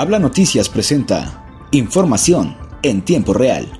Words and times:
Habla 0.00 0.18
Noticias 0.18 0.70
presenta 0.70 1.44
información 1.72 2.56
en 2.82 3.02
tiempo 3.02 3.34
real. 3.34 3.70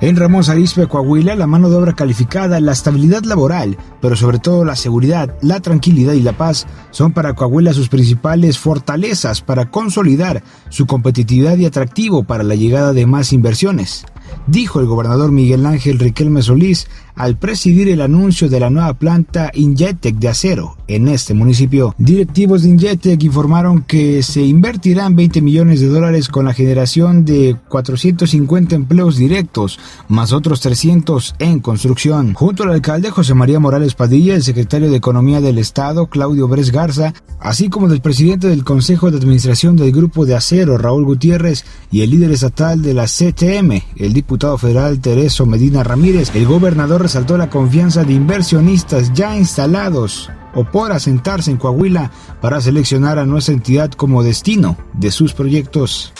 En 0.00 0.16
Ramos 0.16 0.48
Arizpe, 0.48 0.88
Coahuila, 0.88 1.36
la 1.36 1.46
mano 1.46 1.70
de 1.70 1.76
obra 1.76 1.92
calificada, 1.92 2.58
la 2.58 2.72
estabilidad 2.72 3.22
laboral, 3.22 3.78
pero 4.00 4.16
sobre 4.16 4.40
todo 4.40 4.64
la 4.64 4.74
seguridad, 4.74 5.36
la 5.42 5.60
tranquilidad 5.60 6.14
y 6.14 6.20
la 6.20 6.32
paz 6.32 6.66
son 6.90 7.12
para 7.12 7.34
Coahuila 7.34 7.72
sus 7.72 7.88
principales 7.88 8.58
fortalezas 8.58 9.40
para 9.40 9.70
consolidar 9.70 10.42
su 10.70 10.88
competitividad 10.88 11.56
y 11.56 11.66
atractivo 11.66 12.24
para 12.24 12.42
la 12.42 12.56
llegada 12.56 12.92
de 12.92 13.06
más 13.06 13.32
inversiones 13.32 14.06
dijo 14.46 14.80
el 14.80 14.86
gobernador 14.86 15.32
Miguel 15.32 15.66
Ángel 15.66 15.98
Riquelme 15.98 16.42
Solís 16.42 16.88
al 17.18 17.36
presidir 17.36 17.88
el 17.88 18.00
anuncio 18.00 18.48
de 18.48 18.60
la 18.60 18.70
nueva 18.70 18.94
planta 18.94 19.50
Injetec 19.52 20.16
de 20.16 20.28
acero 20.28 20.76
en 20.86 21.08
este 21.08 21.34
municipio. 21.34 21.94
Directivos 21.98 22.62
de 22.62 22.70
Injetec 22.70 23.22
informaron 23.24 23.82
que 23.82 24.22
se 24.22 24.40
invertirán 24.40 25.16
20 25.16 25.42
millones 25.42 25.80
de 25.80 25.88
dólares 25.88 26.28
con 26.28 26.46
la 26.46 26.54
generación 26.54 27.24
de 27.24 27.56
450 27.68 28.76
empleos 28.76 29.16
directos, 29.16 29.78
más 30.08 30.32
otros 30.32 30.60
300 30.60 31.34
en 31.40 31.58
construcción. 31.58 32.34
Junto 32.34 32.62
al 32.62 32.70
alcalde 32.70 33.10
José 33.10 33.34
María 33.34 33.58
Morales 33.58 33.94
Padilla, 33.94 34.34
el 34.34 34.44
secretario 34.44 34.90
de 34.90 34.96
Economía 34.96 35.40
del 35.40 35.58
Estado, 35.58 36.06
Claudio 36.06 36.46
Bres 36.46 36.70
Garza, 36.70 37.14
así 37.40 37.68
como 37.68 37.88
del 37.88 38.00
presidente 38.00 38.46
del 38.46 38.64
Consejo 38.64 39.10
de 39.10 39.18
Administración 39.18 39.76
del 39.76 39.92
Grupo 39.92 40.24
de 40.24 40.36
Acero, 40.36 40.78
Raúl 40.78 41.04
Gutiérrez, 41.04 41.64
y 41.90 42.02
el 42.02 42.10
líder 42.10 42.30
estatal 42.30 42.80
de 42.80 42.94
la 42.94 43.06
CTM, 43.06 43.82
el 43.96 44.12
diputado 44.12 44.56
federal 44.56 45.00
Tereso 45.00 45.46
Medina 45.46 45.82
Ramírez, 45.82 46.30
el 46.34 46.46
gobernador 46.46 47.07
resaltó 47.08 47.38
la 47.38 47.48
confianza 47.48 48.04
de 48.04 48.12
inversionistas 48.12 49.14
ya 49.14 49.34
instalados 49.34 50.28
o 50.52 50.64
por 50.64 50.92
asentarse 50.92 51.50
en 51.50 51.56
Coahuila 51.56 52.10
para 52.42 52.60
seleccionar 52.60 53.18
a 53.18 53.24
nuestra 53.24 53.54
entidad 53.54 53.90
como 53.92 54.22
destino 54.22 54.76
de 54.92 55.10
sus 55.10 55.32
proyectos. 55.32 56.12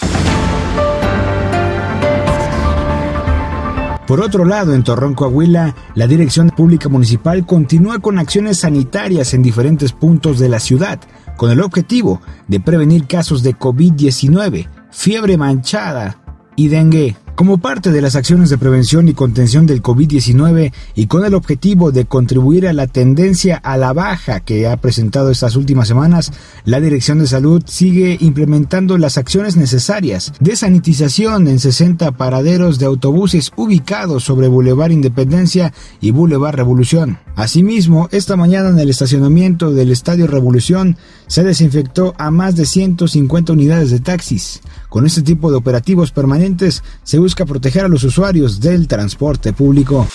Por 4.06 4.22
otro 4.22 4.46
lado, 4.46 4.72
en 4.72 4.82
Torreón, 4.82 5.12
Coahuila, 5.12 5.74
la 5.94 6.06
Dirección 6.06 6.48
Pública 6.48 6.88
Municipal 6.88 7.44
continúa 7.44 7.98
con 7.98 8.18
acciones 8.18 8.60
sanitarias 8.60 9.34
en 9.34 9.42
diferentes 9.42 9.92
puntos 9.92 10.38
de 10.38 10.48
la 10.48 10.58
ciudad, 10.58 11.00
con 11.36 11.50
el 11.50 11.60
objetivo 11.60 12.22
de 12.46 12.60
prevenir 12.60 13.06
casos 13.06 13.42
de 13.42 13.54
COVID-19, 13.54 14.70
fiebre 14.90 15.36
manchada 15.36 16.22
y 16.56 16.68
dengue. 16.68 17.27
Como 17.38 17.58
parte 17.58 17.92
de 17.92 18.02
las 18.02 18.16
acciones 18.16 18.50
de 18.50 18.58
prevención 18.58 19.06
y 19.06 19.14
contención 19.14 19.64
del 19.64 19.80
COVID-19 19.80 20.72
y 20.96 21.06
con 21.06 21.24
el 21.24 21.34
objetivo 21.34 21.92
de 21.92 22.04
contribuir 22.04 22.66
a 22.66 22.72
la 22.72 22.88
tendencia 22.88 23.56
a 23.58 23.76
la 23.76 23.92
baja 23.92 24.40
que 24.40 24.66
ha 24.66 24.76
presentado 24.76 25.30
estas 25.30 25.54
últimas 25.54 25.86
semanas, 25.86 26.32
la 26.64 26.80
Dirección 26.80 27.20
de 27.20 27.28
Salud 27.28 27.62
sigue 27.64 28.18
implementando 28.20 28.98
las 28.98 29.18
acciones 29.18 29.56
necesarias 29.56 30.32
de 30.40 30.56
sanitización 30.56 31.46
en 31.46 31.60
60 31.60 32.10
paraderos 32.10 32.80
de 32.80 32.86
autobuses 32.86 33.52
ubicados 33.54 34.24
sobre 34.24 34.48
Boulevard 34.48 34.90
Independencia 34.90 35.72
y 36.00 36.10
Boulevard 36.10 36.56
Revolución. 36.56 37.20
Asimismo, 37.36 38.08
esta 38.10 38.34
mañana 38.34 38.70
en 38.70 38.80
el 38.80 38.90
estacionamiento 38.90 39.70
del 39.70 39.92
Estadio 39.92 40.26
Revolución 40.26 40.96
se 41.28 41.44
desinfectó 41.44 42.14
a 42.18 42.32
más 42.32 42.56
de 42.56 42.66
150 42.66 43.52
unidades 43.52 43.92
de 43.92 44.00
taxis. 44.00 44.60
Con 44.88 45.06
este 45.06 45.22
tipo 45.22 45.52
de 45.52 45.58
operativos 45.58 46.10
permanentes 46.10 46.82
se 47.04 47.20
busca 47.28 47.44
proteger 47.44 47.84
a 47.84 47.88
los 47.88 48.04
usuarios 48.04 48.58
del 48.58 48.88
transporte 48.88 49.52
público. 49.52 50.08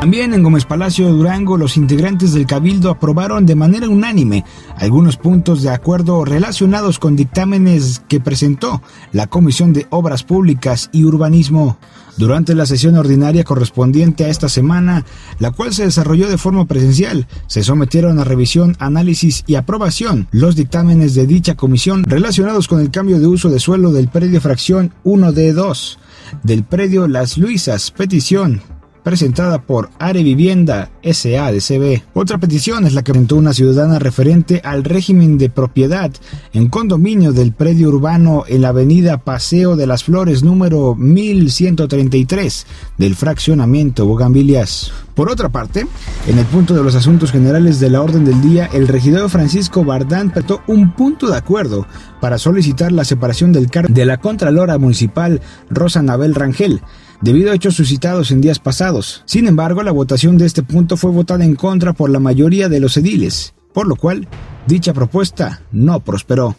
También 0.00 0.32
en 0.32 0.42
Gómez 0.42 0.64
Palacio 0.64 1.12
Durango, 1.12 1.58
los 1.58 1.76
integrantes 1.76 2.32
del 2.32 2.46
Cabildo 2.46 2.88
aprobaron 2.88 3.44
de 3.44 3.54
manera 3.54 3.86
unánime 3.86 4.46
algunos 4.78 5.18
puntos 5.18 5.60
de 5.60 5.68
acuerdo 5.68 6.24
relacionados 6.24 6.98
con 6.98 7.16
dictámenes 7.16 8.00
que 8.08 8.18
presentó 8.18 8.80
la 9.12 9.26
Comisión 9.26 9.74
de 9.74 9.86
Obras 9.90 10.24
Públicas 10.24 10.88
y 10.90 11.04
Urbanismo. 11.04 11.76
Durante 12.16 12.54
la 12.54 12.64
sesión 12.64 12.96
ordinaria 12.96 13.44
correspondiente 13.44 14.24
a 14.24 14.28
esta 14.28 14.48
semana, 14.48 15.04
la 15.38 15.50
cual 15.50 15.74
se 15.74 15.84
desarrolló 15.84 16.30
de 16.30 16.38
forma 16.38 16.64
presencial, 16.64 17.28
se 17.46 17.62
sometieron 17.62 18.18
a 18.18 18.24
revisión, 18.24 18.76
análisis 18.78 19.44
y 19.46 19.56
aprobación 19.56 20.28
los 20.30 20.56
dictámenes 20.56 21.14
de 21.14 21.26
dicha 21.26 21.56
comisión 21.56 22.04
relacionados 22.04 22.68
con 22.68 22.80
el 22.80 22.90
cambio 22.90 23.20
de 23.20 23.26
uso 23.26 23.50
de 23.50 23.60
suelo 23.60 23.92
del 23.92 24.08
predio 24.08 24.40
fracción 24.40 24.94
1D2 25.04 25.98
del 26.42 26.64
predio 26.64 27.06
Las 27.06 27.36
Luisas, 27.38 27.90
petición 27.90 28.62
presentada 29.02 29.62
por 29.62 29.90
Are 29.98 30.22
Vivienda 30.22 30.90
SADCB. 31.02 32.02
Otra 32.14 32.38
petición 32.38 32.86
es 32.86 32.94
la 32.94 33.02
que 33.02 33.12
presentó 33.12 33.36
una 33.36 33.52
ciudadana 33.52 33.98
referente 33.98 34.60
al 34.64 34.84
régimen 34.84 35.38
de 35.38 35.50
propiedad 35.50 36.10
en 36.52 36.68
condominio 36.68 37.32
del 37.32 37.52
predio 37.52 37.88
urbano 37.88 38.44
en 38.46 38.62
la 38.62 38.68
avenida 38.68 39.18
Paseo 39.18 39.76
de 39.76 39.86
las 39.86 40.04
Flores 40.04 40.42
número 40.42 40.94
1133 40.94 42.66
del 42.98 43.14
fraccionamiento 43.14 44.06
Bogambilias. 44.06 44.92
Por 45.14 45.30
otra 45.30 45.50
parte, 45.50 45.86
en 46.28 46.38
el 46.38 46.46
punto 46.46 46.74
de 46.74 46.82
los 46.82 46.94
asuntos 46.94 47.30
generales 47.30 47.78
de 47.78 47.90
la 47.90 48.00
orden 48.00 48.24
del 48.24 48.40
día, 48.40 48.70
el 48.72 48.88
regidor 48.88 49.28
Francisco 49.28 49.84
Bardán 49.84 50.30
pretó 50.30 50.62
un 50.66 50.92
punto 50.92 51.28
de 51.28 51.36
acuerdo 51.36 51.86
para 52.20 52.38
solicitar 52.38 52.92
la 52.92 53.04
separación 53.04 53.52
del 53.52 53.70
cargo 53.70 53.92
de 53.92 54.06
la 54.06 54.18
Contralora 54.18 54.78
Municipal 54.78 55.40
Rosa 55.68 56.00
Nabel 56.02 56.34
Rangel 56.34 56.80
debido 57.20 57.50
a 57.50 57.54
hechos 57.54 57.74
suscitados 57.74 58.30
en 58.30 58.40
días 58.40 58.58
pasados. 58.58 59.22
Sin 59.26 59.46
embargo, 59.46 59.82
la 59.82 59.92
votación 59.92 60.38
de 60.38 60.46
este 60.46 60.62
punto 60.62 60.96
fue 60.96 61.10
votada 61.10 61.44
en 61.44 61.54
contra 61.54 61.92
por 61.92 62.10
la 62.10 62.18
mayoría 62.18 62.68
de 62.68 62.80
los 62.80 62.96
ediles, 62.96 63.54
por 63.72 63.86
lo 63.86 63.96
cual 63.96 64.28
dicha 64.66 64.92
propuesta 64.92 65.62
no 65.72 66.00
prosperó. 66.00 66.56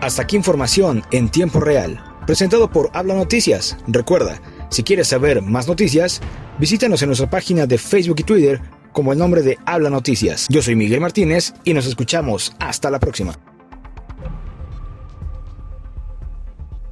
Hasta 0.00 0.22
aquí 0.22 0.36
información 0.36 1.02
en 1.12 1.30
tiempo 1.30 1.60
real, 1.60 1.98
presentado 2.26 2.70
por 2.70 2.90
Habla 2.92 3.14
Noticias. 3.14 3.78
Recuerda, 3.86 4.38
si 4.68 4.82
quieres 4.82 5.08
saber 5.08 5.40
más 5.40 5.66
noticias, 5.66 6.20
visítanos 6.58 7.00
en 7.00 7.08
nuestra 7.08 7.30
página 7.30 7.66
de 7.66 7.78
Facebook 7.78 8.16
y 8.18 8.24
Twitter 8.24 8.60
como 8.92 9.12
el 9.12 9.18
nombre 9.18 9.40
de 9.40 9.58
Habla 9.64 9.88
Noticias. 9.88 10.46
Yo 10.50 10.60
soy 10.60 10.76
Miguel 10.76 11.00
Martínez 11.00 11.54
y 11.64 11.72
nos 11.72 11.86
escuchamos 11.86 12.52
hasta 12.58 12.90
la 12.90 13.00
próxima. 13.00 13.34